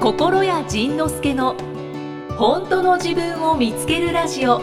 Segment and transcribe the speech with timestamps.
[0.00, 1.54] 心谷仁之助の
[2.36, 4.60] 本当の自分を見つけるラジオ。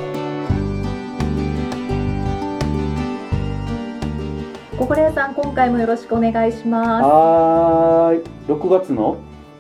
[4.78, 8.24] 心谷さん今回もよろしくお願いしまはーい。
[8.48, 9.18] 6月の？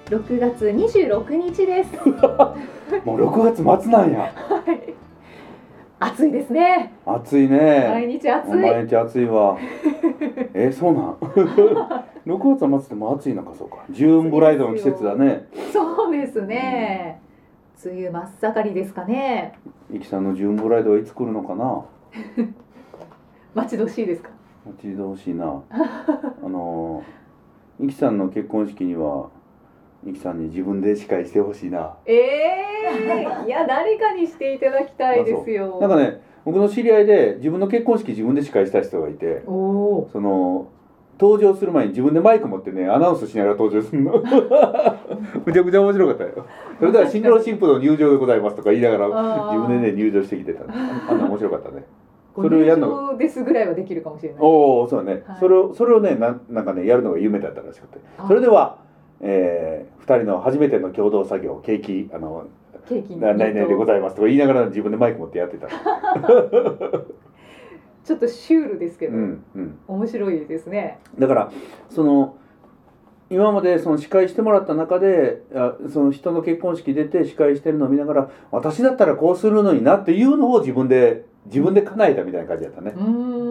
[0.07, 1.91] す6月26日です。
[3.05, 4.19] もう6月末なんや。
[4.19, 5.08] はい
[5.99, 6.93] 暑いですね。
[7.05, 8.51] 暑い毎ね日暑い。
[8.55, 9.57] 毎日暑いわ。
[10.53, 11.13] えそうなん？
[12.25, 13.79] 6月末ってもう暑いのかそうか。
[13.89, 15.47] ジューンブライドの季節だね。
[15.73, 17.21] そうですね。
[17.85, 19.53] 梅雨真っ盛りですかね。
[19.91, 21.83] イキさんのジューンブライドはいつ来るのかな？
[23.55, 24.29] 待ち遠しいですか？
[24.65, 25.61] 待ち遠しいな。
[26.43, 27.03] あの
[27.79, 29.29] イキさんの結婚式には
[30.07, 31.97] イキさんに自分で司会してほしいな。
[32.05, 35.79] ええいや誰かにしていただきたいですよ。
[35.81, 39.51] なんかね僕の知り合いで自分の結婚式自分で司会した人がいてそ
[40.15, 40.69] の
[41.19, 44.23] 登場する前に自分でマイク持ってねアナウンスしながら登場するの。
[45.45, 46.45] むちゃくちゃ面白かったよ。
[46.79, 50.63] それでは新郎新婦の入場でございますとか言いながら自分でね入場してきてた。
[50.63, 51.83] あんな面白かったね。
[52.33, 54.37] ごそれをやるのですぐらいはできるかもしれない。
[54.39, 55.37] おおそうだね、はい。
[55.39, 57.99] それをそれをねななんかねやるのが夢だったらしくて。
[58.25, 58.77] それでは、
[59.21, 62.47] えー、2人の初めての共同作業ケーキあの
[62.87, 65.67] ケーキにな何々でございますとか言いながら自分でマイク持ってやってた。
[68.03, 69.77] ちょっとシュールですけど、うんうん。
[69.87, 70.99] 面白いですね。
[71.19, 71.51] だから
[71.89, 72.37] その
[73.29, 82.93] 今までその司会してもらった中であその人の結婚式出て司会してるのを見ながら私だったらこうするのになっていうのを自分で自分で叶えたみたいな感じだったね。
[82.95, 83.48] う、ーん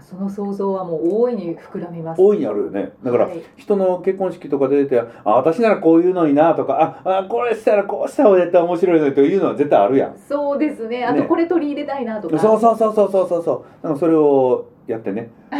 [0.00, 2.20] その想像はもう大いに膨らみます。
[2.20, 2.92] 大いにあるよね。
[3.02, 3.42] だから、はい。
[3.56, 10.18] 人の結婚式とかで出てあ私ならこういうのになとかああこれしたらこうしたら絶対面白いのにというのは絶対あるやん。
[10.18, 11.04] そうですね。
[11.04, 11.26] あとね。
[11.26, 13.44] これ取り入れたいなとか、そうそうそうそうそうそう。
[13.44, 15.30] そうなんかそれをやってね。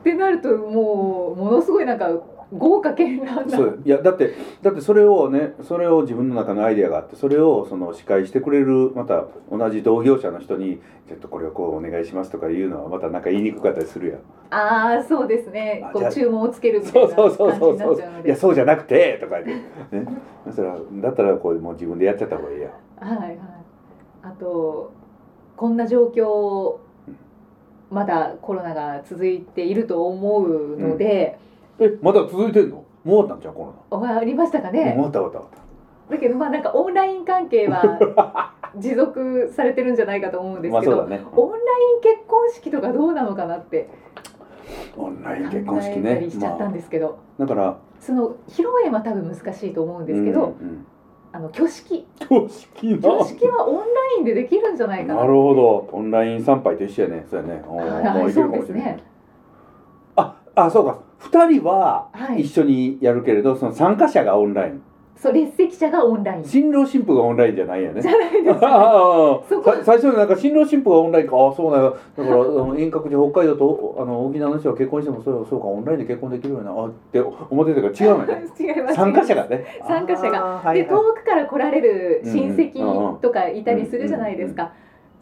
[0.00, 2.08] ってなるともうものすごいなんか
[2.52, 3.56] 豪華絢爛な。
[3.56, 14.18] そういやだってだってそれをねそれを自分の中のアイデアがあってそれをその司会してくれるまた同じ同業者の人に「ちょっとこれをこうお願いします」とかいうのはまたなんか言いにくかったりするやん。
[14.50, 15.84] ああそうですね。
[15.92, 18.28] こう注文をつけるみたいなそうそうそう感じになっちゃうので。
[18.28, 19.58] いやそうじゃなくてとか言っ
[19.90, 19.96] て。
[19.98, 20.06] ね。
[20.44, 22.70] そしたらだったらこうもう自分でやっちゃった方がいいや
[23.00, 23.38] はいはい。
[24.22, 24.92] あと
[25.56, 26.76] こんな状況
[27.90, 31.38] まだコロナが続いていると思うので、
[31.78, 32.76] えまだ続いてんの？
[32.76, 35.44] もう終わったんじゃんコロ終わりましたかナ、ね、もう終わった終わっ
[36.08, 36.14] た。
[36.14, 41.20] だけどまあなんかオンライン関係は 持続されてるんじゃないかと思うんですけど、ね。
[41.34, 41.60] オンライ
[41.98, 43.88] ン結婚式とかどうなのかなって
[44.96, 46.18] オンライン考結婚式ね。
[46.20, 50.86] りしちゃったんですけど、まあ、だからその披露宴は多分難しいと思うんですけど、うんうん
[51.32, 52.06] あの挙式。
[52.22, 53.82] 挙式な挙式はオンラ
[54.18, 55.88] インでできるんじゃないかななるほど。
[55.92, 57.26] オンライン参拝と一緒やね。
[57.28, 57.62] そうやね。
[57.68, 58.98] おー はいもういけそうですね。
[60.16, 62.42] ああそうか2人ははい。
[62.42, 64.82] 一緒にやるけれど、その参加者がオンライン。
[65.16, 66.42] そう列席者がオンライン。
[66.42, 68.02] じ新郎新婦がオンラインじゃないよね。
[68.02, 68.60] ゃないです。
[68.60, 69.42] か、
[69.82, 78.44] 最初になんか新郎新婦がオンラインかああそうなんやだから遠隔で北海道とあの沖縄の人が結婚してもそうそうかオンラインで結婚できるよなあって思ってたから違うのね。
[78.60, 78.94] 違います。
[78.94, 79.64] 参加者がね。
[79.88, 80.38] 参加者が。
[80.38, 80.78] あーはいはい。
[80.80, 84.72] で遠くから来られる親うん戚とかいたりするじゃないですか、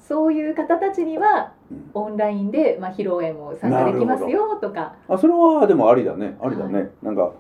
[0.07, 1.91] そういう方たちにはうん。
[1.95, 4.95] オンラインで、まあ、披露宴も参加できますよとか。
[5.09, 6.37] あそれはでもありだね。
[6.43, 7.33] ありだね、はなんか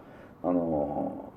[0.42, 1.34] あのー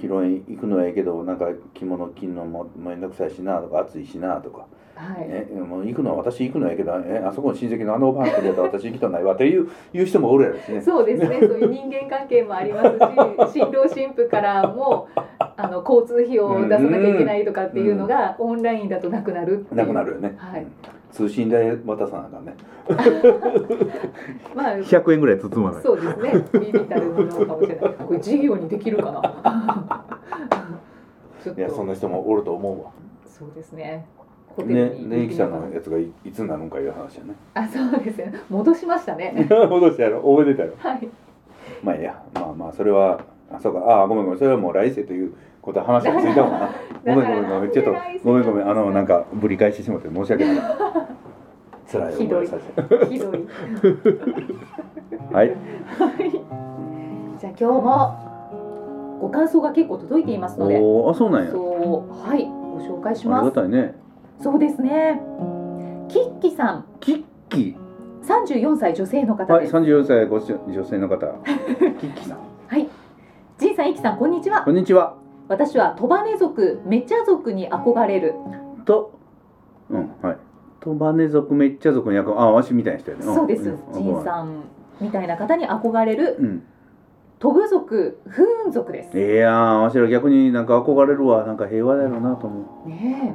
[0.00, 4.66] 披露宴行くのはええけどなんか着物着んのも面倒くさいしなとか暑いしなとか。
[4.94, 5.26] はい。
[5.28, 10.80] えもう行くのは私行くのはええけどえあそこの親戚のあのおばあんとやったら私行きとうないわっていういう人もおるやろしね。
[10.80, 11.40] そうですね。
[11.42, 12.82] そういう人間関係もありま
[13.46, 15.08] すし新郎新婦からも
[15.56, 20.62] あの交通費を出さなきゃいけないとかっていうのがオンラインだとなくなるなくなるよね、はい。
[20.62, 20.72] うん
[21.14, 22.56] 通信代渡さなあかんね。
[24.52, 25.82] まあ100円ぐらい包まない。
[25.82, 26.44] そうですね。
[26.54, 27.94] ビビたるものかもしれない。
[27.94, 29.12] これ事業にできるか
[29.46, 30.04] な？
[31.56, 32.90] いやそんな人もおると思うわ。
[33.26, 34.04] そうですね。
[34.58, 37.34] ねにねいきさんのやつがいいつになるんかいう話やね。
[37.54, 38.32] あそうですね。
[38.50, 39.46] 戻しましたね。
[39.48, 40.20] 戻したやろ。
[40.22, 41.08] 覚えてたよはい。
[41.84, 42.20] まあいいや。
[42.34, 43.20] まあまあそれは
[43.52, 44.02] あそうか。
[44.02, 44.38] あごめんごめん。
[44.38, 45.32] それはもう来世という
[45.64, 46.70] ことは話がついたもんな。
[47.04, 47.72] ごめんごめんごめん。
[47.72, 48.68] ちょっとごめんごめん。
[48.68, 50.56] あのなんかぶり返してしまって申し訳ない。
[51.90, 53.06] 辛い思いさせて。
[53.06, 53.46] ひどい。
[55.32, 55.48] はい。
[55.48, 55.56] はい。
[57.38, 60.78] じゃあ今日もご感想が結構届いていますので。
[60.78, 61.50] おーあそうなんや。
[61.50, 62.46] はい。
[62.46, 63.94] ご紹介しありますがたいね。
[64.40, 65.22] そうですね。
[66.08, 66.84] キッキさん。
[67.00, 67.76] キッキ
[68.22, 71.26] 34歳女性の方はいです34歳ご女性の方。
[72.00, 72.38] キッキさん。
[72.68, 72.88] はい。
[73.56, 74.62] ジンさんイキさんこんにちは。
[74.62, 78.34] こんにちは私はトバネ族メチャ族に憧れる。
[78.84, 79.18] と
[79.90, 80.36] うんはい。
[80.80, 83.22] トバネ族めっちゃ族の役あわしみたいな人やね。
[83.24, 83.70] そうです。
[83.70, 83.78] ん。
[83.92, 84.64] 仁さん
[85.00, 86.36] みたいな方に憧れる。
[86.38, 86.62] うん。
[87.38, 89.10] 飛ぶ族風雲族です。
[89.18, 91.44] ええやんわしら逆になんか憧れるわ。
[91.44, 93.34] なんか平和だろうなと思ね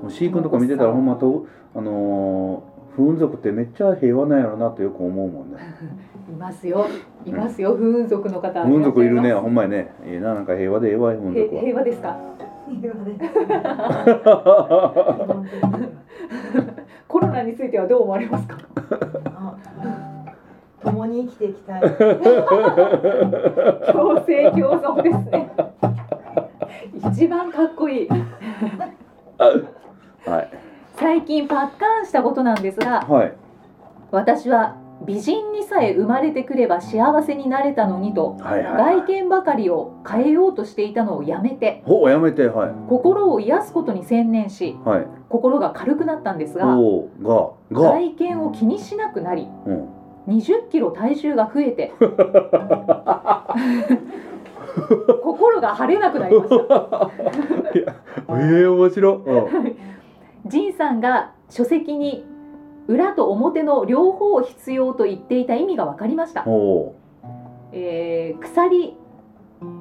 [0.00, 5.58] うもう C 君とか見てたらほんまとあのー、風雲族ってめっちゃ平和なんやろなとよく思うもんね。
[6.28, 6.84] え いますよ。
[7.24, 8.60] いますよ風雲族の方。
[8.62, 9.92] 風雲族いるねほんまやね。
[10.04, 11.62] ええななんか平和でええわ風雲います族は。
[11.62, 12.16] へ平和ですか？
[12.68, 13.12] 平和で
[17.08, 18.56] コロナについてはどう思われますか？
[19.26, 19.54] あ
[20.82, 21.82] 共に生きていきたい。
[23.92, 25.50] 共生共存ですね。
[27.12, 28.08] 一番かっこいい。
[28.08, 28.16] は
[30.42, 30.67] い
[30.98, 33.32] 最近パッカーンしたことなんですがはい。
[34.10, 42.70] 私は美人にさえ生まれてくれば幸せになれたのにとはいはい外見ばかりを変えようとしていたのをやめてやめてはい。
[42.88, 45.06] 心を癒すことに専念しはい。
[45.28, 46.64] 心が軽くなったんですが
[47.70, 49.88] 外見を気にしなくなりうん。
[50.28, 51.92] 20キロ体重が増えて
[55.22, 57.10] 心が晴れなくなりました。
[57.74, 59.76] ええ面白うん
[60.48, 62.24] ジンさんが書籍に
[62.86, 66.94] 裏と表の両方を必要と言っていた意味が分かりました、お
[67.72, 68.96] えー鎖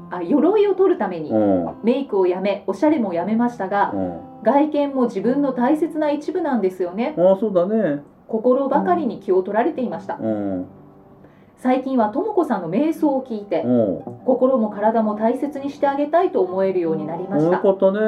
[0.10, 4.20] あ鎧を取るためにおメイクをやめおしゃれもやめましたがうん。
[4.44, 7.16] 外見も自分の大切な一部なんですよね。
[7.18, 8.02] ああそうだね。
[8.28, 10.16] 心ばかりに気を取られていました。
[10.16, 10.66] うん。
[11.58, 14.04] 最近はとも子さんの瞑想を聞いてうん。
[14.26, 17.58] 心も体も大切にしてあげたいと思えるようになりました。
[17.58, 18.00] よかったね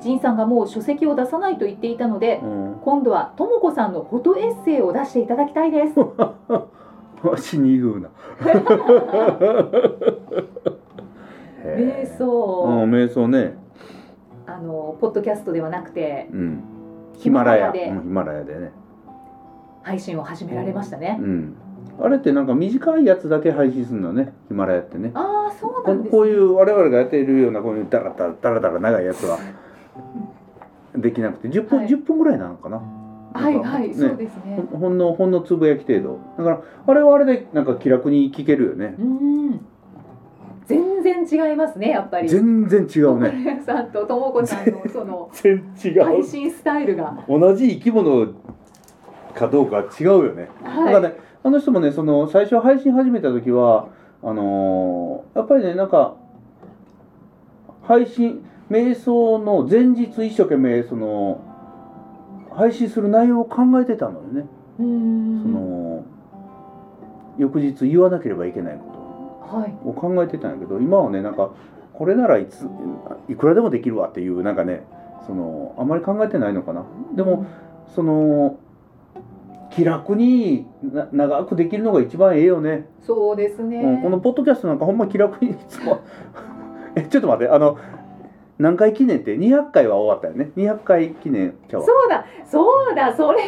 [0.00, 2.80] ジンさんがもう書籍を出さないと言っていたのでうん。
[2.84, 5.98] 今度はとも子さんのフォトエッセイを出していただきたいです。
[7.26, 8.08] わしに言うな。
[11.64, 13.56] 瞑想、うん瞑想ね。
[14.46, 16.62] あのポッドキャストではなくてうん。
[17.14, 17.88] ヒマラヤで。
[17.88, 18.72] うんヒマラヤでね。
[19.82, 21.54] 配信を始められましたね、うん。
[21.98, 24.34] あれってなんか短いやつだけ配信するのね。
[24.48, 25.10] ヒマラヤってね。
[25.14, 29.38] ああそうこなんです、ね、こういう我々がやっているようなこういうダラダラダラダラ長いやつは
[30.96, 31.88] できなくて10分、はい。
[31.88, 32.80] 10分ぐらいなのかな。
[33.34, 33.94] はいはい、ね。
[33.94, 34.62] そうですね。
[34.72, 36.18] ほんのほんのつぶやき程度。
[36.38, 38.94] だからあれはあれでなんか気楽に聞けるよね。
[38.98, 39.60] うん。
[40.66, 42.28] 全然違いますねやっぱり。
[42.28, 43.30] 全然違うね。
[43.30, 47.24] ねさんとともこさんのその全然配信スタイルが。
[47.28, 48.28] 同じ生き物
[49.38, 53.88] かどうか違うよね、だからはねあの人もねその最初配信始めた時は
[54.22, 56.16] あのーやっぱりねなんか
[57.82, 61.42] 配信瞑想の前日一生懸命その
[62.54, 64.46] 配信する内容を考えてたのよね、
[64.80, 65.42] いうん。
[65.42, 66.04] その
[67.38, 69.74] 翌日言わなければいけないことはい。
[69.84, 71.52] を考えてたんやけど今はねなんか
[71.94, 72.66] これならいつ
[73.28, 74.84] いくらでもできるわっていうなんかね
[75.26, 76.84] そのあんまり考えてないのかな。
[77.14, 77.46] でも
[77.94, 78.58] その
[79.70, 86.00] 気楽にな長くできるのが一番ええよね、そうですね、うん、このポッドキャストなんかほんま気楽にいつも。
[86.96, 87.76] えちょっと待ってあの
[88.58, 90.50] 何回記念って？200回は終わったよね。
[90.56, 92.24] 200回記念そうだ。
[92.44, 93.14] そうだ。
[93.16, 93.42] それを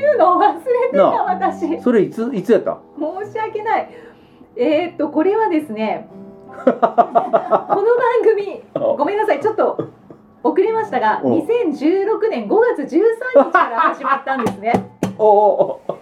[0.00, 0.60] 言うのを忘れ
[0.90, 1.80] てたな私。
[1.82, 2.30] それいつ？
[2.32, 2.78] いつやった？
[3.24, 3.90] 申し訳ない。
[4.56, 6.08] えー、っとこれはですね
[6.52, 6.92] この番
[8.24, 8.62] 組
[8.96, 9.40] ごめんなさい。
[9.40, 9.76] ちょっと
[10.44, 11.28] 遅れましたがう。
[11.28, 14.72] ん2016年5月13日から始まったんですね。
[15.18, 15.98] おおお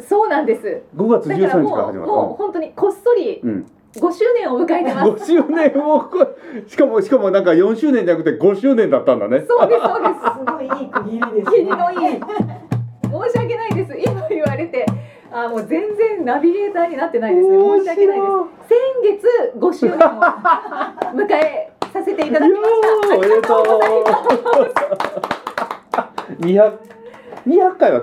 [0.00, 0.82] そうなんです。
[0.96, 2.12] 5月だから13日もうから始まった。
[2.12, 5.32] もう本当にこっそりうん5周年を迎えてます。
[5.34, 6.26] 5周年をこ
[6.68, 9.44] しかもしかもなんか4周年じゃなくて5周年だったんだね。
[9.48, 10.14] そうですそうです。
[10.38, 11.64] すごいいい区切りですね。
[11.76, 13.98] のいい申し訳ないです。
[13.98, 14.86] 今言われて
[15.32, 17.56] あもう全然ナビゲーターになってないですね。
[17.56, 18.68] 申し訳ないです。
[18.68, 20.20] 先月5周年を
[21.26, 23.08] 迎えさせていただきました。
[23.08, 24.70] いやーおめでとうありがとうござい
[25.96, 26.36] ます。
[26.38, 26.72] 200
[27.46, 28.02] 200 回は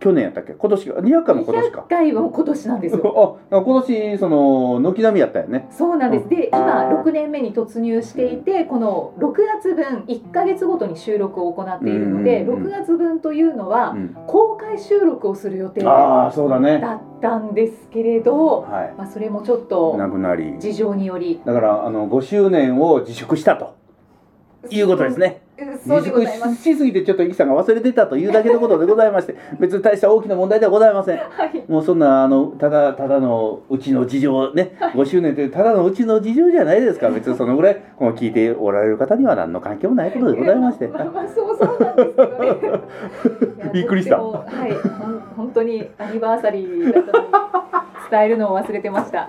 [0.00, 0.54] 去年やったっけ？
[0.54, 0.94] 今年か。
[1.00, 1.80] 200回も今年か。
[1.80, 3.38] 200回は今年なんですよ。
[3.50, 5.66] あ今年その軒並みやったよね。
[5.70, 6.28] そうなんです。
[6.28, 14.16] で今6年目に突入していてこの6月分1ヶ月ごとに収録を行っているのでうんうんうん6月分というのはうん。
[14.26, 16.20] 公開収録をする予定だ
[16.96, 20.54] ったんですけれど、はまあ、それもちょっといなくなり。
[20.58, 21.40] 事情により。
[21.44, 23.74] だからあの5周年を自粛したと
[24.70, 26.26] いうことですね自粛
[26.56, 31.18] しすぎてちょっとイキさんが忘れてたというだけのことでございまして 別に大した大きな問題ではございません。
[31.18, 31.64] はい。
[31.68, 37.08] もうそんなあのただただのうちの事情ね5周年というただのうちの事情じゃないですか。
[37.08, 40.88] ら 別にそのぐらいこの聞いておられる方には何の関係もないことでございまして。
[40.88, 43.70] まあまあそうそうなんですけどね。
[43.72, 44.18] びっくりした。
[44.18, 44.72] はい
[45.36, 47.32] 本当にアニバーサリーだったのに
[48.10, 49.26] 伝えるのを忘れてました。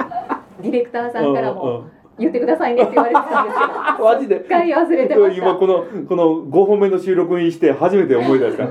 [0.61, 1.85] ディレクターさんからも
[2.19, 4.39] 言ってくださいねって言われてたんですけど マジで。
[4.39, 5.43] すっかり忘れてました。
[5.43, 8.67] 今このこの5本目の収録にして初めて思い出した。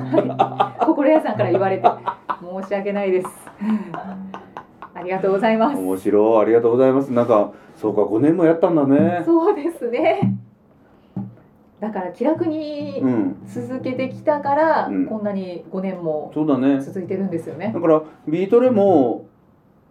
[0.86, 1.88] 心屋さんから言われて。
[2.40, 3.28] 申し訳ないです。
[4.94, 5.78] ありがとうございます。
[5.78, 6.42] 面白い。
[6.42, 7.12] ありがとうございます。
[7.12, 9.22] なんかそうか5年もやったんだね。
[9.24, 10.38] そうですね。
[11.80, 13.36] だから気楽にうん。
[13.46, 15.06] 続けてきたから、うん。
[15.06, 16.80] こんなに5年もそうだね。
[16.80, 17.72] 続いてるんですよね。
[17.74, 19.26] だからビートレも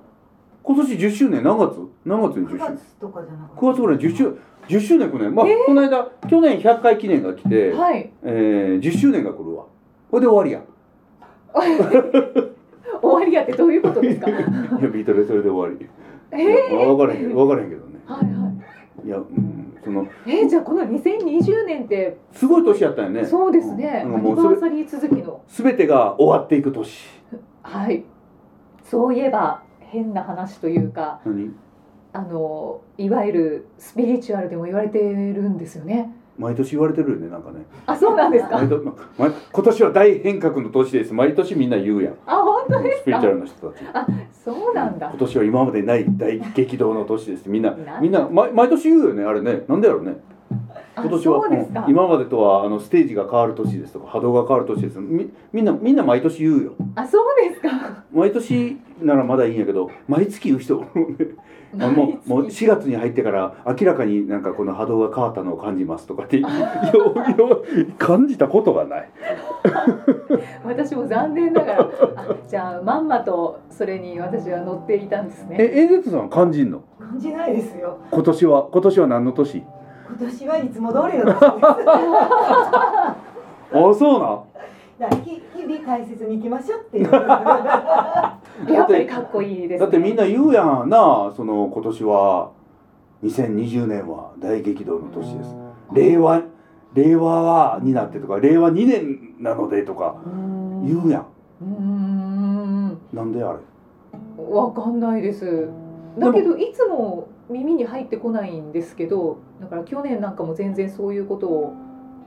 [0.63, 1.79] 今年10周年何月？
[2.05, 2.57] 何月に9 10周？
[2.57, 3.61] 年月とかじゃなかった。
[3.61, 4.37] 9月ぐらい10周
[4.67, 5.29] 10周年来るね。
[5.31, 8.11] まあ、この間去年100回記念が来て、はい。
[8.23, 9.63] えー、10周年が来るわ。
[10.11, 10.61] これで終わりや。
[13.01, 14.29] 終わりやってどういうことですか？
[14.29, 14.39] いや
[14.89, 15.87] ビートレそれで終わり。
[16.31, 18.01] えいや分からへん分からへんけどね。
[18.05, 18.51] はいは
[19.05, 19.07] い。
[19.07, 19.56] いや、うん、
[19.87, 23.25] そのえー、じゃあこの2020年って、すごい年やったよね。
[23.25, 24.15] そうですね、うん。
[24.15, 25.41] アニバーサリー続きの。
[25.47, 27.07] 全てが終わっていく年。
[27.63, 28.03] はい。
[28.83, 31.53] そういえば変な話というか何？
[32.13, 37.65] あのいわゆるスピリチュアルでも言われてるんですよね毎年言われてるよねなんかね。
[37.85, 38.57] あそうなんですか？
[38.57, 38.83] 毎年
[39.17, 41.13] 毎今年は大変革の年です。
[41.13, 42.13] 毎年みんな言うやん。
[42.25, 43.01] あ本当ですか？
[43.01, 43.83] スピリチュアルの人たち。
[43.93, 44.07] あ
[44.45, 45.09] そうなんだ。
[45.09, 47.49] 今年は今までない大激動の年です。
[47.49, 49.63] みんななみんな毎毎年言うよねあれね。
[49.67, 50.11] なんでやろうね。
[50.11, 50.36] あ
[50.99, 54.99] 今年は今までとはあのステージが変わる年ですとか波動が変わる年です。
[54.99, 56.73] みみんなみんな毎年言うよ。
[56.95, 58.03] あそうですか。
[58.11, 60.87] 毎年ならまだいいんやけど毎月言う人 も
[61.73, 62.65] うもう毎月。
[62.65, 66.47] 4月に入ってから明らかになんかこの波動が変わったのを感じますとかって よ
[67.37, 67.63] よ
[67.99, 69.09] 感じたことがない。
[70.65, 71.81] 私も残念ながら
[72.15, 75.57] あじゃあまんまとそれに私は乗っていたんですね。
[75.59, 76.81] えエゼットさん感じんの？
[76.99, 77.97] 感じないですよ。
[78.11, 79.63] 今年は今年は何の年？
[80.09, 81.43] 今年はいつも通りの年です。
[83.73, 85.07] あそうな。
[85.07, 87.11] んだ日日々大切にいきましょうっていう。
[87.11, 88.39] や
[88.83, 92.51] っぱりかっこいいです、ね、だってみんな言うやんなその今年は
[93.23, 95.55] 2020年は大激動の年です。
[95.93, 96.41] 令和
[96.93, 100.15] 令和はになってとか令和2年なのでとか
[100.83, 101.25] 言うやん。
[101.61, 102.97] うーん。
[103.13, 103.59] なんであれ？
[104.37, 105.69] わかんないです。
[106.17, 111.73] だけどいつも耳に入ってこないんですけどだから去年なんかも全然そういうことを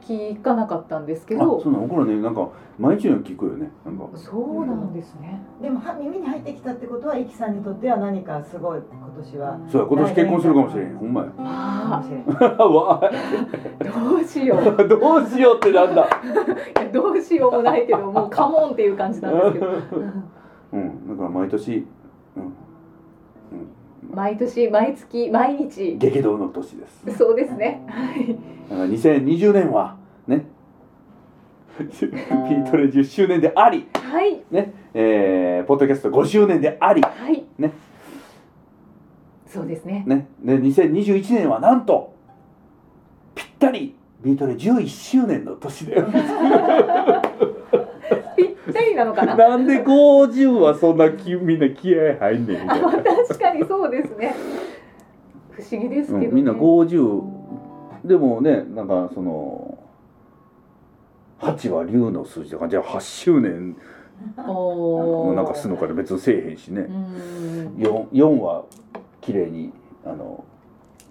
[0.00, 1.86] 聞かなかったんですけあどそうなの？
[1.86, 2.48] 僕らねなんか
[2.78, 3.70] 毎日のように聞くよね。
[3.84, 4.08] なんか。
[4.16, 5.38] そうなんですね。
[5.60, 9.60] でもは耳に入ってきたってことはイキさんにとっては何かすごい今年は。
[9.70, 14.88] そうや今年結婚するかもしれへんほんまやかあもしれないわあどうしよう。
[14.88, 16.06] どうしようってなんだ。
[16.80, 19.66] いやどうしようもないけどもうカモンっていう感じなんですけど。
[20.72, 21.08] うん。
[21.08, 21.86] だから毎年、
[22.36, 22.54] うん
[24.08, 25.96] 毎年毎月毎日。
[25.98, 27.18] 激動の年です。
[27.18, 27.82] そうですね。
[27.88, 28.28] はい。
[28.68, 30.46] だから2020年はね。
[31.80, 34.42] ピートレ10周年でありはい。
[34.50, 34.72] ね。
[34.92, 37.44] えー、ポッドキャスト5周年でありはい。
[37.58, 37.72] ね。
[39.46, 40.04] そうですね。
[40.06, 40.28] ね。
[40.42, 42.14] で2021年はなんと
[43.34, 47.19] ぴったりビートレ11周年の年でぴったり
[49.00, 49.34] なのかな？
[49.36, 54.34] なんで50はそんな気みんな気合入んねんみたいな、確かにそうですね。
[55.50, 56.26] 不思議ですけど、ね。
[56.26, 57.22] うん、みんな50
[58.04, 59.78] でもねなんかその
[61.40, 63.76] 8は竜の数字とかじゃあ8周年
[64.36, 66.82] おなんかすんのかで別にせえへんしね。
[66.82, 67.74] ん。
[67.78, 68.64] 4, 4は
[69.20, 69.72] 綺麗に
[70.04, 70.44] あの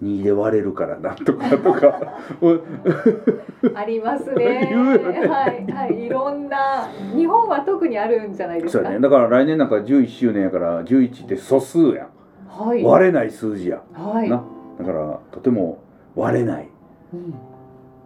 [0.03, 1.99] 2で割れるからなんとかとか。
[3.75, 4.45] ありますね。
[4.71, 5.27] ね。
[5.27, 6.05] はいはい。
[6.05, 8.83] いろんな日本は特にあるんじゃないですか？
[8.85, 9.03] そうやね。
[9.03, 12.07] だから来年なんか11周年やから11って素数やん。
[12.47, 12.83] はい。
[12.83, 14.29] 割れない数字やはい。
[14.29, 14.41] な。
[14.79, 15.79] だからとても
[16.15, 16.69] 割れない。
[17.13, 17.33] うん。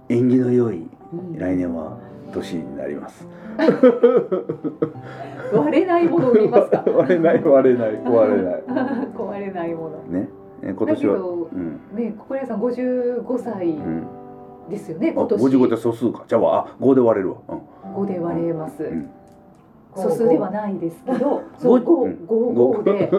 [0.10, 1.38] 縁起の良いうん。
[1.38, 1.98] 来年は
[2.34, 3.28] 年になります。
[5.54, 6.84] 割れないものを売りますか？
[6.88, 8.64] 割れない割れない壊れない。
[9.16, 9.98] 壊れないもの。
[10.20, 10.28] ね
[10.66, 11.16] え今年は。
[11.16, 11.80] うん。
[11.94, 14.08] ね心屋さん55歳うん
[14.70, 15.42] ですよね、あ今年。
[15.42, 16.24] 55って素数か。
[16.28, 17.38] じゃああ5で割れるわ。
[17.50, 17.56] う
[17.90, 18.04] ん。
[18.04, 19.10] 5で割れます、ん。
[19.96, 22.26] 素数ではないですけど五ん。
[22.26, 23.12] 五五で。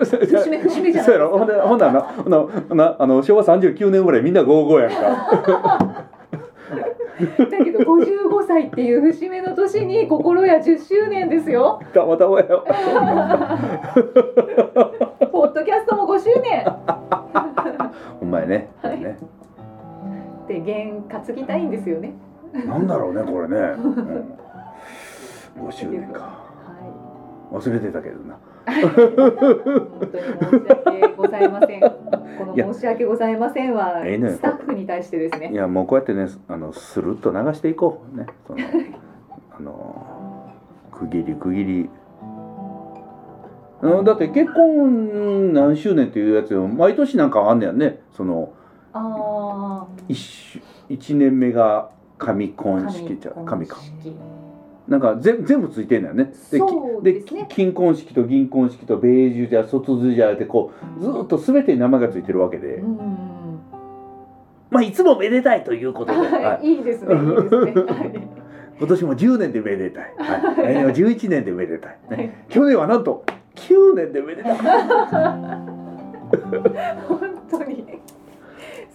[0.00, 6.19] 節目節目じゃないでほんなほんなならあの昭和39年ぐらいみんな55やんか
[7.18, 11.80] だけど55歳っていう節目の年に心や10周年ですよ。
[11.92, 12.64] たまたまやよ。
[15.32, 16.64] ポッドキャストも5周年。
[18.20, 18.68] ほんまやね。
[18.82, 19.00] はい。
[19.00, 19.18] ね。
[20.48, 22.12] で弦担ぎたいんですよね。
[22.52, 23.56] なんだろうねこれね、
[25.56, 26.20] うん、5周年か。
[26.20, 26.49] は
[27.50, 28.34] 忘れてたけどな。
[28.34, 28.82] い。
[28.82, 28.94] 本
[30.12, 31.80] 当に申し訳ございません。
[31.80, 31.88] こ
[32.46, 38.16] の申し訳ございませんはスタッフに対してですいねやもうこうやってねあのスルッと流していこう。
[38.16, 38.26] ね。
[38.46, 38.58] その
[39.58, 40.54] あの
[40.92, 41.90] 区切り区切り。
[43.82, 46.68] うんだって結婚何周年っていうやつよ。
[46.68, 48.00] 毎年なんかあんねやんね。
[48.14, 48.52] その
[48.92, 54.14] あ一周一年目が神あ婚式じゃ神か式
[54.90, 56.24] なんか全全部ついてんだよね。
[56.24, 57.46] できそうですね。
[57.48, 63.60] 金婚式と銀婚式と米寿じゃ卒寿じゃってこうずーっと全てに名前がついてるわけで、うん。
[64.68, 66.66] まあいつもめでたいということで、はい。
[66.66, 67.72] いいですねいいですね。
[67.82, 68.28] はい。
[68.80, 72.16] 今年も10年でめでたい、はい、 来年は11年でめでたい、ね。
[72.16, 72.32] はい。
[72.48, 73.22] 去年はなんと
[73.54, 74.56] 9年でめでたい。
[77.06, 77.86] 本当に。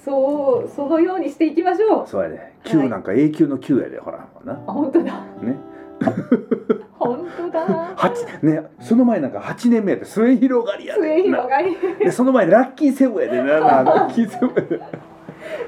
[0.04, 2.08] そうそのようにしていきましょう。
[2.08, 2.54] そうやで。
[2.66, 5.14] 9なんか永久の9やでほらなあ本当だ。
[5.42, 5.56] ね
[6.98, 7.94] 本当だ。
[7.96, 11.72] 八ねその前なんか8年目やで末広がりやで末広がり。
[11.74, 13.60] なでその前ラッキーセブンやでな。
[13.60, 14.82] なラッキーセブンやで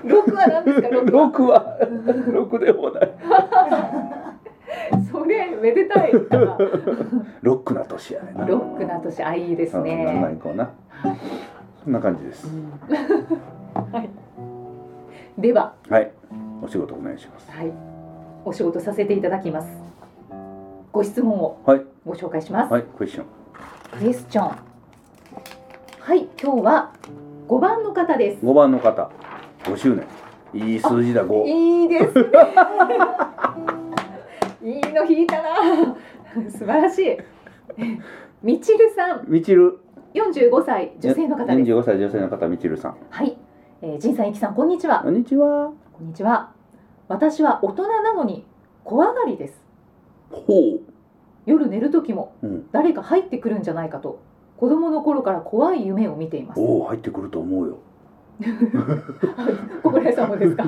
[0.04, 1.98] 六は何ですか六は6
[2.44, 3.12] は6でもない。
[5.12, 6.12] それめでたい
[7.42, 8.46] ロックな年やねな。
[8.46, 10.30] ロックな年あいいですね。
[10.32, 10.72] んこうな。
[11.84, 12.48] そんな感じです。
[13.92, 14.10] はい。
[15.42, 15.74] では。
[15.90, 16.12] はい。
[16.62, 17.52] お仕事お願いします。
[17.52, 17.72] はい。
[18.48, 19.87] お仕事させていただきます
[20.91, 21.82] ご質問をはい。
[22.06, 23.25] ご紹介します、はいクエスチョン
[24.00, 24.58] クエスチョン
[26.00, 26.94] はい今日は
[27.48, 28.46] 5番の方です。
[28.46, 29.10] 5番の方。
[29.63, 30.06] 5周年。
[30.53, 32.24] いい数字だ5いいですね。
[34.63, 35.56] いいの引いたな。
[36.50, 37.17] 素晴らしい。
[38.41, 39.25] みちるさん。
[39.27, 39.79] みちる。
[40.13, 41.72] 45歳女性の方です。
[41.72, 42.98] 45歳女性の方みちるさん。
[43.10, 43.38] はい、
[43.82, 45.01] えー、仁さんいきさんこんにちは。
[45.03, 45.72] こんにちは。
[45.94, 46.51] こんにちは。
[47.08, 48.46] 私は大人なのに
[48.84, 49.67] 怖がりです
[50.32, 50.80] ほ
[51.46, 54.20] 夜寝る時もう、うん、誰か入ってくるんじゃないかと
[54.58, 56.60] 子供の頃から怖い夢を見ています。
[56.60, 57.78] おお入ってくると思うよ。
[59.84, 60.66] 小倉さんもですか。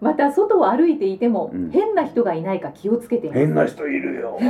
[0.00, 1.70] また外を歩いていても、うん。
[1.70, 3.38] 変な人がいないか気をつけています。
[3.38, 4.38] 変な人いるよ。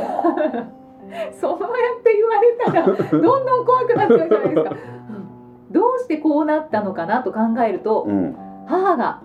[1.40, 1.66] そうや
[1.98, 4.76] って言われたらどんどん怖くなっちゃうじゃないですか。
[5.70, 8.36] どうしてこうなったのかなと考えるとうん、
[8.66, 9.22] 母が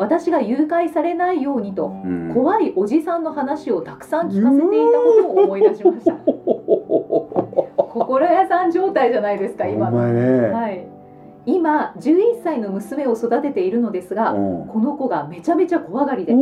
[0.00, 6.14] 私が誘拐されないようにとうん、怖いおじさんの話をたくさん聞かせていたことを思い出しました。
[7.84, 10.86] 心屋さん状態じゃないですか今ね、はい。
[11.44, 14.66] 今11歳の娘を育てているのですがうん。
[14.68, 16.32] この子がめちゃめちゃ怖がりで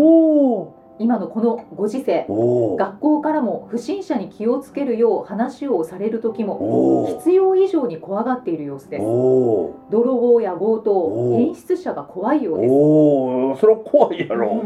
[0.98, 9.04] 今のこのご時世学校からも不審者に気をつけるよう話をされる時も必要以上に怖がっている様子です。
[9.04, 13.60] お泥棒や強盗変質者が怖いようです。
[13.60, 14.62] それは怖いやろ。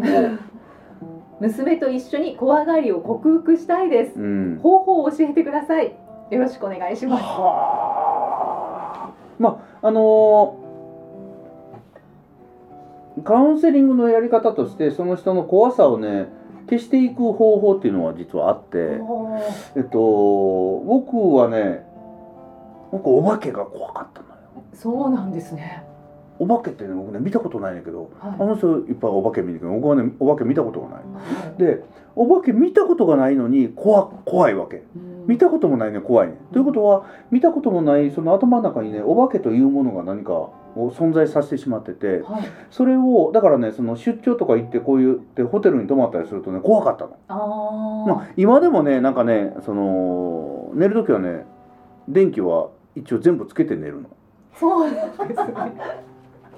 [1.40, 4.18] 娘と一緒に怖がりを克服したいです。
[4.18, 4.58] うん。
[4.62, 5.94] 方法を教えてください。
[6.30, 7.22] よろしくお願いします。
[7.22, 9.12] はあ。
[9.38, 10.61] まああのー
[13.24, 16.28] カウンセリングのやり方としてその人の怖さをね
[16.68, 19.00] 消していく方法っていうのは実はあって
[19.76, 19.98] えっと
[20.86, 21.84] 僕はね
[22.90, 24.34] 僕お化けが怖かったのよ。
[24.74, 25.84] そうなんですね
[26.38, 28.34] お化けってね僕ね見たことないんだけどはい。
[28.38, 30.98] あの人いっぱいお化け見るけど僕はねお化け見たことがない。
[30.98, 31.58] はい。
[31.58, 34.82] でお化け見たことがないのに怖怖いわけ。
[34.96, 35.26] うん。
[35.26, 36.34] 見たこともないね怖いね。
[36.52, 42.48] ということは見たこともないその頭の中にねお化けというものが何かを存在させてしまっててはい。
[42.70, 48.16] それをだからねその出張とか行ってこういうでホテルに泊まったりするとね怖かったの、あー。
[48.16, 51.44] まあ、今でもねなんかねその寝る時はね
[52.08, 54.08] 電気は一応全部つけて寝るの。
[54.58, 56.02] そうなんですね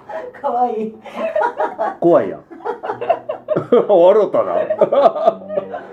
[0.41, 0.95] 可愛い。
[2.01, 2.41] 怖いやん。
[3.89, 5.43] 笑ったな。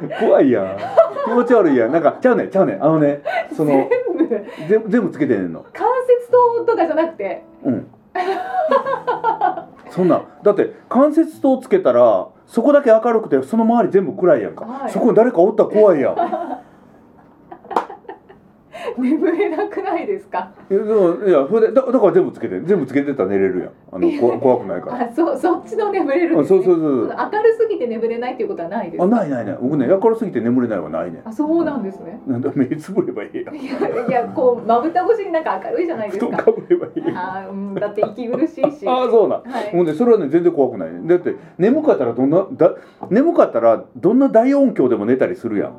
[0.20, 0.78] 怖いやん。
[1.26, 1.92] 気持ち悪いやん。
[1.92, 2.84] なんかちゃうねんちゃうねん。
[2.84, 3.22] あのね
[3.54, 3.88] その全
[4.28, 4.46] 部。
[4.68, 5.66] 全全部つけて寝んの。
[5.74, 7.44] 関節灯とかじゃなくて。
[7.64, 7.88] うん。
[9.90, 14.92] そんなだって関節灯つけたらそこだけ明るくてその周り全部暗いやんか、はい。
[14.92, 16.16] そこに誰かおったら怖いやん
[19.02, 20.52] 眠れなくないですか？
[20.70, 23.70] いやでもいやそれでだだから全部つけて全部つけてたら寝れるやん。
[23.94, 25.10] あのこ怖くないから。
[25.10, 29.58] あそうそっちの眠れるんあです、ね、そうそうそう明るすぎて眠れないっていうことはないですあないないない。
[29.62, 32.22] 僕ね明るすぎて眠れないはないねあそうなんですね。
[32.28, 33.56] なんだ目つぶればいいやん。
[33.56, 36.28] いやいやこうまぶた越しになんか明るいじゃないですか。
[36.28, 38.88] 布団かぶればいいやんあーうんだって息苦しいし。
[38.88, 39.42] ああそうなん。
[39.44, 39.72] はい。
[39.72, 42.74] ほんでそれはね全然怖くないねだって眠かったらどんなだ
[43.10, 45.74] 眠かったらどんな大音響でも寝たりするやん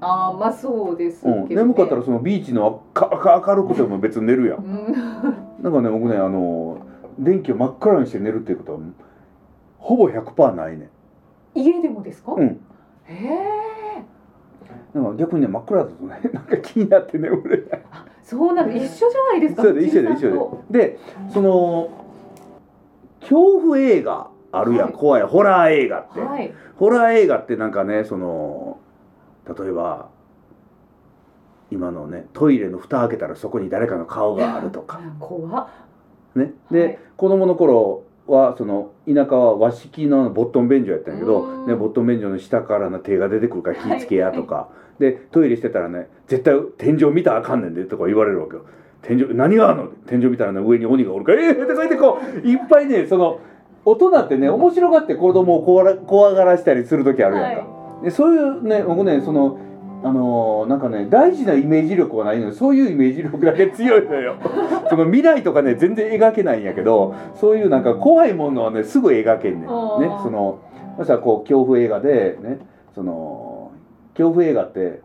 [0.00, 4.58] あーまあそうですけど、うん、ね眠かったらそのビーチのかか明るくても別に寝るやん。
[4.58, 4.92] うん。
[5.62, 6.86] なんかね僕ねあの
[7.18, 8.78] 電気を真っ暗にして寝るっていうことは
[9.78, 10.90] ほぼ100%ないね
[11.54, 12.60] 家でもですか、うん。
[13.04, 17.82] へえなんか逆にね真っ暗だとね なんか気になって眠れない。
[18.22, 21.90] そうなんです一緒じゃないですかそうやで一緒で一緒ででその
[23.20, 24.92] 恐怖映画あるやん、はい。
[24.94, 25.22] 怖い。
[25.22, 26.52] ホラー映画って、はい。
[26.76, 28.78] ホラー映画ってなんかねその
[29.46, 30.08] 例えば
[31.70, 35.00] 今のねトイレの蓋開けたらそこに誰かの顔があるとか。
[35.18, 35.68] 怖っ。
[36.36, 36.52] ね。
[36.70, 36.98] で、はい。
[37.16, 41.66] 子供の頃はその田舎は和式のボットン便所やったんやけど、うん。
[41.66, 48.64] ね、ボットン便所の下からな手が出てくるから気ぃつけやとか、でトイレしてたらね絶対天井見たらあかんねんでとか言われるわけよ。
[49.02, 49.88] 天井何があるの？
[50.06, 53.40] 天井見たらね上に鬼がおるからええー、とか言ってこういっぱいねその
[53.84, 57.66] 大人ってね面白がって子供を怖ら怖がらしたりする時あるやんか、
[58.04, 59.58] でそういうね僕ねその
[60.04, 64.36] あのーなんかね大事なイメージ力はないのにそういうイメージ力だけ強いのよ。
[64.90, 69.62] その未来とかね全然描けないんやけどそういうなんか怖いものはねすぐ描けんねん。
[69.62, 69.66] ね
[70.22, 70.58] その
[70.98, 72.58] そしたらこう恐怖映画でね
[72.94, 73.70] その
[74.12, 75.00] 恐怖映画って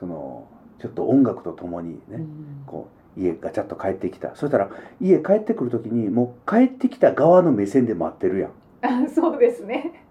[0.00, 0.44] その
[0.80, 2.24] ちょっと音楽とともにね、
[2.66, 4.34] こう家ガチャッと帰ってきた。
[4.34, 4.68] そしたら
[5.00, 8.50] 家帰ってくる時にもう帰ってきた側の目線で待ってるやん。
[8.82, 10.04] あそうですね。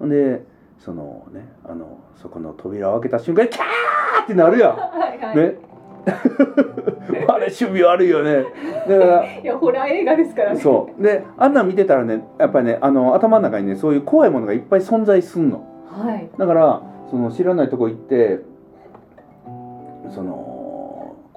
[0.00, 0.42] で
[0.78, 4.76] そのねあのそこの扉を開けた瞬間にキャーってなるやん。
[4.76, 5.54] はいはい、ね。
[7.28, 8.44] あれ趣味悪いよね。
[8.88, 10.60] だから いやホラー映画ですからね。
[10.60, 11.02] そう。
[11.02, 15.64] であんなん見てたらねやっぱりねあの頭の中にねそういう怖いものがいっぱい存在すんの。
[15.90, 16.28] はい。
[16.38, 18.40] だからその知らないとこ行って
[20.10, 20.55] その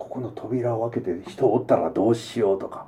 [0.09, 2.87] ここの扉を開けて人おったらどうしようとか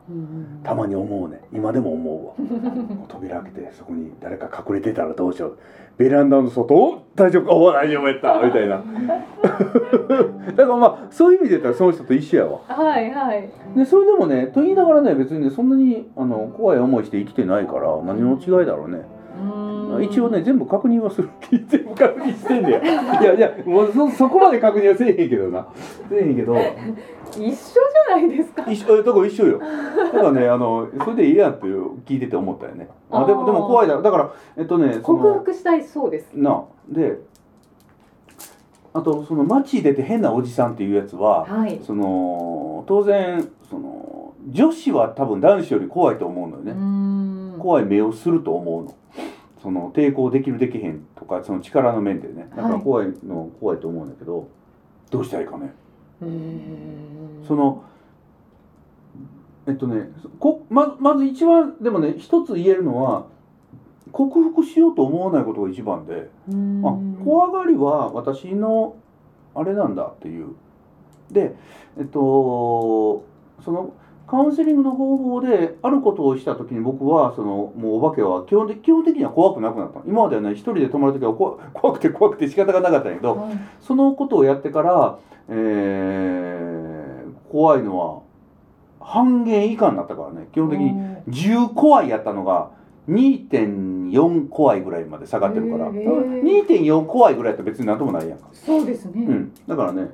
[0.63, 1.41] たまに思うね。
[1.53, 2.49] 今でも思うわ。
[3.07, 5.57] 扉開けてそこに誰か隠れてたらどうしよう。
[5.97, 7.45] ベランダの外お大丈夫。
[7.45, 8.81] かお大丈夫やったみたいな。
[10.55, 12.59] だからまあそういう意味で言ったらその人と一緒やわ。
[12.67, 13.49] はいはい。
[13.75, 19.03] でそれでもねと言いながらね別にねそんなにあの怖い思いして生きてないから何の違いだろうね
[20.01, 21.29] 一応ね全部確認はする。
[21.49, 22.81] 全部確認してんだよ。
[22.81, 22.85] い
[23.23, 25.67] やいやもうそそこまで確認はせえへんけどな。
[26.09, 26.55] せえへんけど。
[27.33, 28.69] 一緒じゃないですか。
[28.69, 29.59] 一緒えだから一緒よ。
[29.59, 32.89] だからねあのそれでいいやんって聞いてて思ったよね。
[33.09, 36.33] あでもでも怖いだろだからえっとねそ克の服したいそうです。
[36.33, 37.19] なで
[38.93, 41.79] あとその街出て変なおじさんっていうやつははい。
[41.85, 47.30] その当然その女子は多分男子より怖いと思うのよね、ん
[47.61, 48.95] 怖い目をすると思うの。
[49.61, 52.47] その抵抗できるできへんとかその力の面でね。
[52.55, 54.47] だからはい怖いの怖いと思うんだけど、
[55.11, 55.73] どうしたらいいかね。
[56.21, 57.45] うん。
[57.47, 57.83] その
[59.67, 63.27] えっとねこままず一番でもね一つ言えるのは
[64.11, 66.81] 克服しようと思わないことが一番で、うん。
[66.83, 68.95] あ怖がりは私の
[69.53, 70.55] あれなんだっていう。
[71.29, 71.55] で
[71.99, 73.23] えっと
[73.63, 73.93] その
[74.31, 80.05] カウンセリングの方法であることをした時に僕はそのもうお化けは基本的基本的には怖くなくなったの。
[80.07, 87.01] 今まではね一人で泊まる時は怖怖くて怖くて仕方がなかったんやけどはいそのことをやってから、えー
[87.51, 88.21] 怖いのは
[89.01, 90.47] 半減以下になったからね。
[90.53, 90.93] 基本的に
[91.27, 92.71] 10怖いやったのが
[93.09, 95.87] 2.4怖いぐらいまで下がってるから。
[95.87, 96.41] へー。
[96.43, 100.11] 2.4怖いぐらいって別になんともないやんか、そうですね、うん、だからね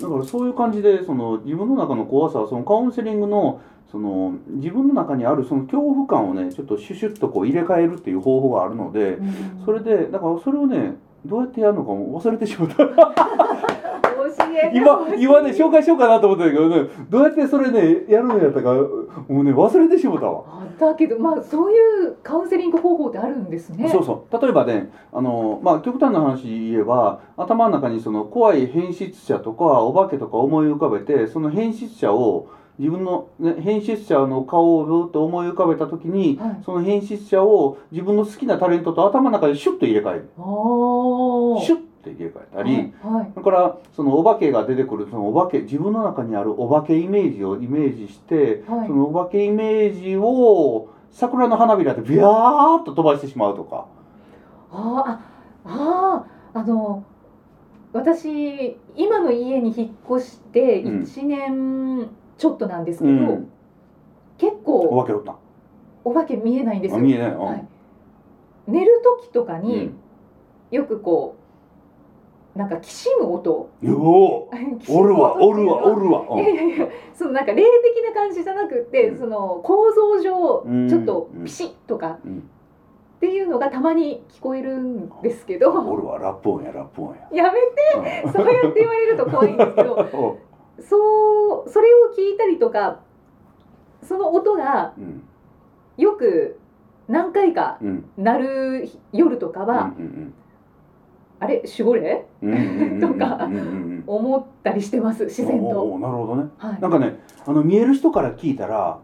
[0.00, 9.62] だからそういう感じでその自分の中の怖さはそのカウンセリングのその自分の中にあるその恐怖感をねちょっとシュシュッとこう入れ替えるっていう方法があるのでうん。
[9.64, 13.73] それでだからそれをねどうやってやるのかも忘れてしまった
[14.74, 20.44] 今今ね紹介しようかなと思ったけどねどうやってそれねやるのやったかもうね忘れてしまったわ。
[20.46, 23.88] あだけどまあそういうカウンセリング方法ってあるんですね。
[23.90, 24.40] そうそう。
[24.40, 36.62] 例えばねあの、まあ、極端な話言えば頭の中にその怖い変質者とかお化けとか思い浮かべてその変質者を自分の、ね、変質者の顔をずっと思い浮かべた時に、はい。
[36.64, 40.28] その変質者を自分の好きなタレントと頭の中でシュッと入れ替える。
[41.64, 53.86] シュッて入れ替えたり、はいはいだからそのお化けが出てくるそのお化け自分の中にあるお化けイメージをイメージして、はいそのお化けイメージを桜の花びらでビャーっと飛ばしてしまうとか。
[54.72, 57.04] あーああの
[57.92, 63.50] 私今の家に引っ越してうん1年ちょっとなんですけど、うん、
[64.38, 65.36] 結お構化けおった。
[66.04, 67.30] お化け見えないんですよあ見えない。
[67.30, 67.66] うんはい
[68.66, 69.94] 寝る時とかうにん。
[70.70, 71.43] よくこう
[72.54, 73.68] なんかきしむ音。
[73.82, 74.48] よお
[74.88, 76.24] おるわおるわおるわ。
[76.40, 77.64] いやいやいやそのなんか霊
[77.94, 79.18] 的な感じじゃなくて、うん。
[79.18, 82.38] その構造上うんちょっとピシッとかうん。
[82.38, 82.40] っ
[83.20, 87.44] ていうのがたまに聞こえるんですけど、おるわラップ音やラップ音や。
[87.46, 87.60] やめ
[88.22, 88.28] て。
[88.28, 90.38] そうやって言われると怖いんですけどお
[90.80, 93.00] そうそれを聞いたりとか
[94.02, 95.22] その音がうん。
[95.96, 96.58] よく
[97.08, 98.10] 何回かうん。
[98.16, 100.34] 鳴る夜とかうんは、うんうんうん
[103.00, 105.98] とかうんうんうん思ったりしてます自然と。
[105.98, 106.50] なるほどね。
[106.58, 106.80] はい。
[106.80, 108.98] なんかねあの見える人から聞いたら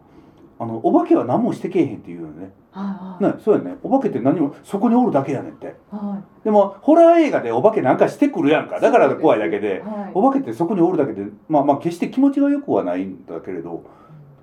[0.58, 2.52] あのお化けは何もしてけえへんって言うよね。
[2.70, 3.36] はいはい。
[3.36, 3.76] ねそうやね。
[3.82, 5.74] お化けって何もそこにおるだけやねんって。
[5.90, 6.44] はい。
[6.44, 8.78] でもホラー映画でお化けなんかしてくるやんか。
[8.78, 9.80] だから怖いだけで。
[9.80, 10.10] はい。
[10.14, 13.84] お化けってそこにおるだけでまあまあ決して気持ちがよくはないんだけれど。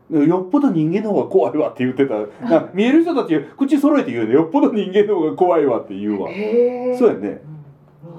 [0.10, 2.16] よっぽど人間の方が怖いわって言ってた。
[2.50, 4.34] な見える人たち口揃えて言うね。
[4.34, 6.30] よっぽど人間の方が怖いわって言うわ。
[6.30, 7.42] へえそうやね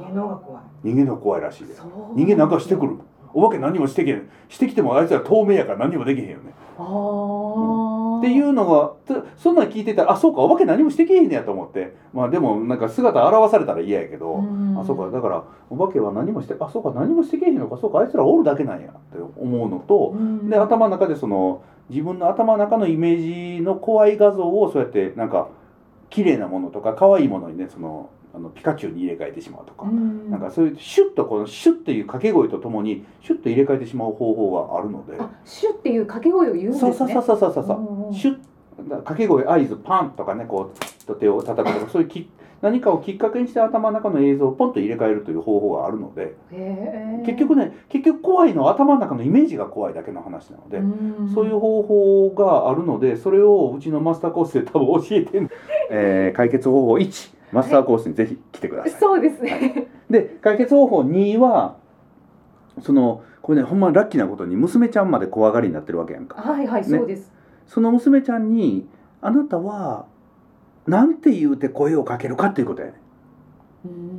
[0.09, 0.63] 人間の方が怖い。
[1.21, 1.75] 怖いらしいで。
[2.15, 2.99] 人間なんかしてくる。
[3.35, 4.29] お化け何もしてけん。
[4.49, 6.55] してきてもあいつら透明やから何もできへんよね。
[6.79, 11.95] ああっていうのがつそんなん聞いてたらあそうかお化け何もしてけへんねやと思って。
[12.13, 14.79] まあでもなんか姿現されたら嫌やけど、うん。
[14.79, 17.77] あそうかだからお化けは何もしてあそうか何もしてけへんのか。
[17.77, 18.89] そうかあいつらおるだけなんや。
[18.89, 20.49] って思うのと、うん。
[20.49, 25.49] で頭の中でその自分の頭の中のイメージの怖い画像をそうやってなんか
[26.11, 30.31] 綺麗なものとか可愛いものにねそのあのピカチュウに入れ替えてしまうとか、うん。
[30.31, 35.17] なんかそういうシュッとこのシュッという掛け声とともにシュッと入れ替えてしまう方法があるので。
[35.19, 36.93] あシュっていう掛け声を言うんですね。
[36.95, 37.81] そうそうそうそうそうそうう。
[37.81, 38.39] んうんシュッ
[38.87, 46.35] 掛け声合図パンとかねこうと手を叩くとかそういうき何かをきっかけにして頭の中の映像をポンと入れ替えるという方法があるので
[47.25, 51.33] 結局ね結局怖いのは頭の中のイメージが怖いだけの話なので、ん。
[51.35, 55.51] そういう方法があるのでそれをうちのマスターコースで多分教えてん、
[55.91, 58.93] えー解決方法1マスターコースにぜひ来てください。
[58.93, 59.89] そうですね。
[60.11, 61.77] で解決方法2は
[62.81, 66.41] そのこれねほんまラッキーなことに娘ちゃんまで怖がりになってるわけやんか。
[66.41, 67.33] はいはいそうです。
[67.67, 68.89] その娘ちゃんに
[69.21, 70.07] あなたは
[70.89, 72.95] なんて言うて声をかけるかっていうことやね、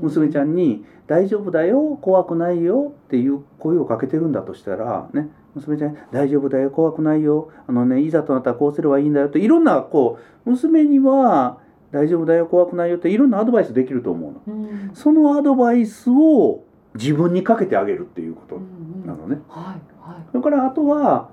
[0.01, 11.57] 娘ちゃんんに「大丈夫だよ怖くないよ」っていう声をかけてるんだとしたらね娘ちゃんに「大丈夫だよ怖くないよあのねいざとなったらこうすればいいんだよ」っていろんなこう娘には
[11.91, 14.41] 「大丈夫だよ怖くないよ」っていろんなアドバイスできると思うの。
[14.47, 14.91] うん。
[14.93, 16.63] そのアドバイスを
[16.95, 19.63] 自分にかけてあげるっていうことうんなのねはい
[20.01, 20.21] はい。
[20.31, 21.29] それからあとは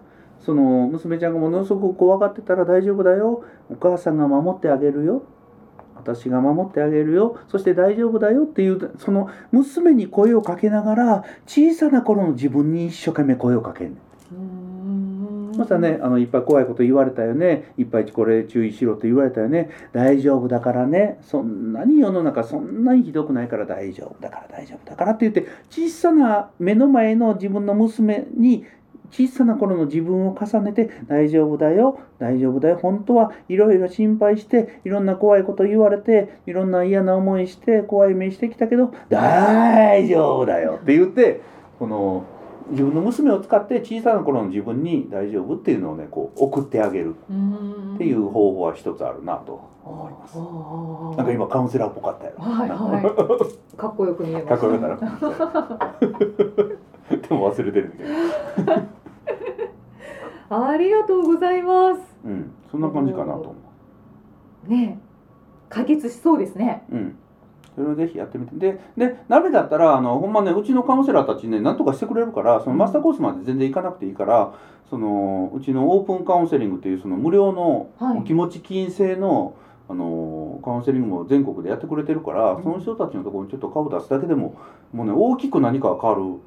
[0.47, 3.45] その娘ちゃんがものすごく怖がってたら大丈夫だよ。
[3.69, 5.25] お母さんが守ってあげるよ。
[5.97, 7.37] 私が守ってあげるよ。
[7.49, 14.37] そして大丈夫だよっていうその娘に声をかけながら小さな頃の自分に一生懸命声をかけんねん。
[14.37, 15.57] うん。
[15.59, 17.73] またねあのいっぱい怖いこと言われたよね。
[17.77, 19.71] いっぱいこれ注意しろって言われたよね。
[19.93, 21.19] 大丈夫だからね。
[21.23, 28.65] そんなに世の中そんなにひどくないから大丈夫だから大丈夫だからって言って小さな目の前の自分の娘に
[29.11, 40.79] 小さな頃の自分を重ねて大丈夫だよ大丈夫だよ本当はいろいろ心配していろんな怖いこと言われていろんな嫌な思いして怖い目してきたけど大丈夫だよ。
[40.83, 41.41] って言って
[41.79, 42.25] この
[42.71, 47.15] 自分の娘を使って小さな頃の自分に大丈夫っていうのをねこう送ってあげる。
[47.95, 49.77] っていう方法は一つあるなと。
[49.87, 52.33] 思います法なんか今カウンセラーっぽかったよ。
[52.39, 53.03] はいはい。
[53.77, 56.77] かっこよく見えますかっこよかったな
[57.29, 58.05] でも忘れてるんだ
[58.65, 58.97] けど
[60.49, 62.01] ありがとうございます。
[62.25, 62.53] うん。
[62.71, 63.55] そんな感じかなと思
[64.69, 64.99] ね。
[65.03, 65.07] え
[65.69, 66.85] 解決しそうですね。
[66.91, 67.17] ううん。
[67.75, 68.55] それをぜひやってみて。
[68.57, 74.55] ででダメだったらあのほんまねうちのカウンセラーたちねなんとかしてくれるからそのマスターコースまで全然行かなくていいから
[74.89, 78.19] そのうちのオープンカウンセリングっていうその無料のはい。
[78.19, 79.55] お気持ち金制の
[79.89, 82.63] あのカウンセリングも全国でやってくれてるから、うん。
[82.63, 84.57] その人たちのところにちょっと顔出すだけでも
[84.93, 86.41] もうね大きく何かが変わる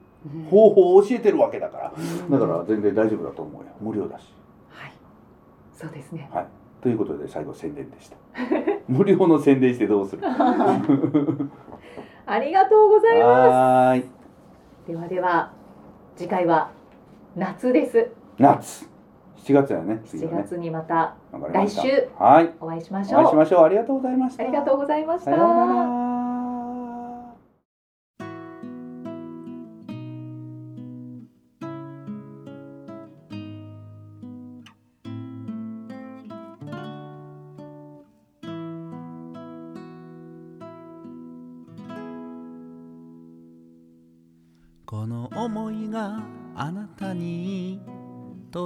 [0.50, 1.94] 方法を教えてるわけだから。
[1.98, 2.30] うん。
[2.32, 3.70] だから全然大丈夫だと思うよ。
[3.82, 4.34] 無料だし。
[4.70, 4.92] はい。
[5.74, 6.30] そうですね。
[6.82, 8.18] ということで最後宣伝でした。
[8.88, 10.22] 無料の宣伝してどうする？
[12.26, 14.02] ありがとうございまはーい。
[14.02, 14.08] す
[14.88, 15.52] ではでは
[16.16, 16.70] 次回は
[17.36, 18.10] 夏です。
[18.38, 18.88] 夏。
[19.38, 20.44] 7月やね次7はね。
[20.44, 21.16] 月にまた
[21.54, 22.50] 来週はい。
[22.60, 23.22] お会いしまおしょう。
[23.22, 23.64] 会いしましょう。
[23.64, 24.44] ありがとうございました。
[24.44, 25.99] ありがとうございました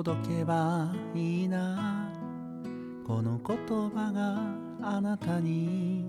[0.04, 2.12] 届けばいいな。
[3.08, 3.58] この言
[3.90, 4.38] 葉が
[4.86, 6.06] あなたに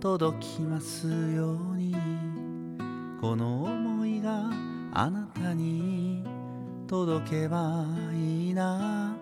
[0.00, 1.96] 届きますように。
[3.22, 4.50] この思いが
[4.92, 6.22] あなたに
[6.86, 9.16] 届けばいいな。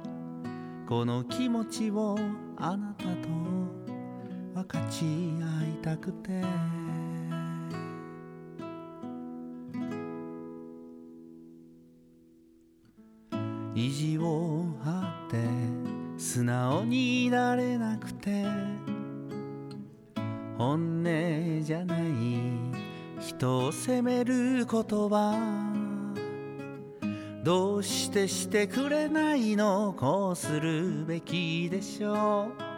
[0.88, 2.18] この気持ちを
[2.56, 3.28] あなたと
[4.54, 6.79] 分かち合いたくて。
[18.20, 18.44] て。
[20.58, 22.02] 本音じゃない
[23.18, 25.80] 人を責める言葉。
[27.42, 32.70] どうしてしてくれないのこうするべきでしょう。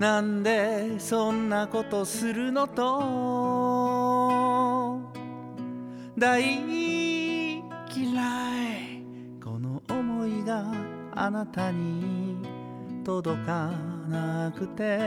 [0.00, 3.80] なんでそんなことするのと。
[6.16, 6.60] 大嫌
[8.76, 9.02] い。
[9.42, 10.72] この思いが
[11.12, 12.29] あなたに。
[13.10, 13.72] 届か
[14.08, 15.00] なくて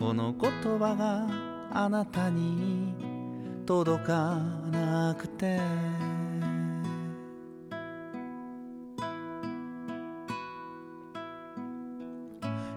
[0.00, 1.28] この言葉が
[1.72, 2.92] あなたに
[3.64, 4.40] 届か
[4.72, 5.60] なくて。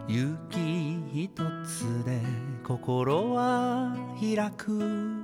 [0.08, 1.32] 雪一
[1.66, 2.22] つで
[2.64, 5.16] 心は開く。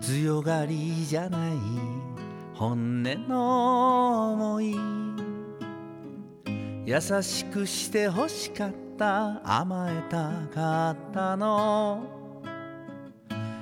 [0.00, 1.52] 強がりじゃない
[2.54, 5.01] 本音の思い。
[6.84, 9.40] 優しくして欲しかった。
[9.60, 12.02] 甘えたかったの。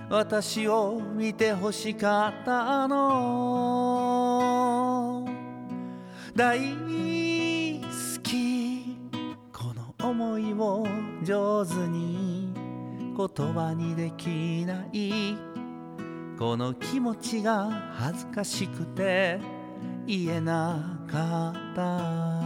[0.08, 2.98] 私を見て欲しかったの。
[6.34, 6.64] 大好
[8.22, 8.96] き。
[9.52, 10.86] この思いを
[11.22, 12.54] 上手に
[13.14, 15.36] 言葉にできない。
[16.38, 19.38] この気持ちが恥ずかしくて
[20.06, 22.39] 言えなかった。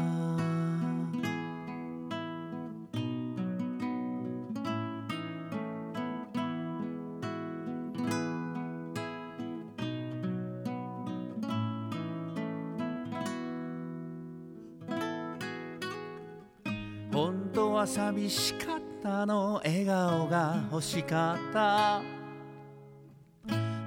[17.54, 19.60] 当は寂しかったの。
[19.64, 22.02] 笑顔が欲しかった。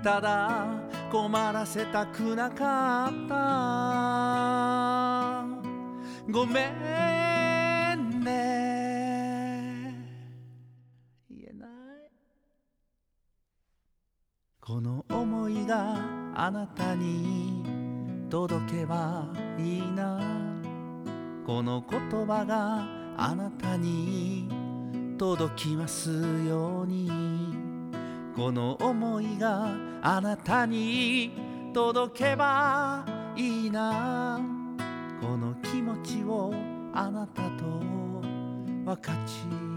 [0.02, 0.66] ただ
[1.12, 3.36] 困らせたくなかった。
[6.32, 6.70] ごめ
[7.96, 9.94] んね。
[11.30, 11.70] 言えない。
[14.62, 15.98] この思いが
[16.36, 17.66] あなたに
[18.30, 19.28] 届けば
[19.60, 20.22] いいな。
[21.46, 24.48] この言葉があなたに
[25.18, 26.12] 届きます
[26.48, 27.68] ように。
[28.36, 31.32] この思いがあなたに
[31.74, 33.04] 届けば
[33.36, 34.40] いいな。
[35.20, 36.54] この気持ちを
[36.94, 37.66] あなたと
[38.86, 39.77] 分かち